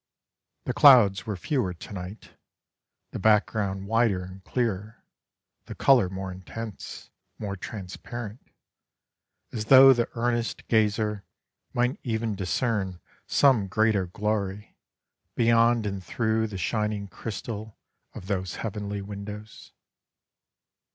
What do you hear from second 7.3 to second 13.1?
more transparent, as though the earnest gazer might even discern